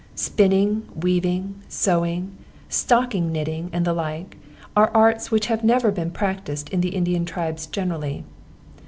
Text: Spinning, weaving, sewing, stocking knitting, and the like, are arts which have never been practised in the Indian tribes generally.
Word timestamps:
Spinning, 0.15 0.81
weaving, 0.99 1.61
sewing, 1.69 2.35
stocking 2.69 3.31
knitting, 3.31 3.69
and 3.71 3.85
the 3.85 3.93
like, 3.93 4.35
are 4.75 4.89
arts 4.95 5.29
which 5.29 5.45
have 5.45 5.63
never 5.63 5.91
been 5.91 6.09
practised 6.09 6.69
in 6.69 6.81
the 6.81 6.95
Indian 6.95 7.23
tribes 7.23 7.67
generally. 7.67 8.23